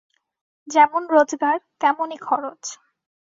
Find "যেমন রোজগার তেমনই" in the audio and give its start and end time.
0.67-2.17